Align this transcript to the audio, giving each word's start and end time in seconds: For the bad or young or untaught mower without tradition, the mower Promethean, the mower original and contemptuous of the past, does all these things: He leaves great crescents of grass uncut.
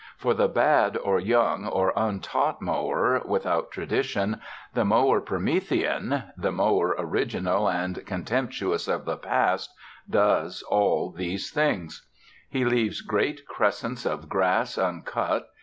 For 0.17 0.33
the 0.33 0.47
bad 0.47 0.97
or 0.97 1.19
young 1.19 1.67
or 1.67 1.93
untaught 1.95 2.59
mower 2.59 3.21
without 3.23 3.69
tradition, 3.69 4.41
the 4.73 4.83
mower 4.83 5.21
Promethean, 5.21 6.23
the 6.35 6.51
mower 6.51 6.95
original 6.97 7.69
and 7.69 8.03
contemptuous 8.07 8.87
of 8.87 9.05
the 9.05 9.17
past, 9.17 9.71
does 10.09 10.63
all 10.63 11.11
these 11.11 11.51
things: 11.51 12.07
He 12.49 12.65
leaves 12.65 13.01
great 13.01 13.45
crescents 13.45 14.07
of 14.07 14.27
grass 14.27 14.75
uncut. 14.75 15.47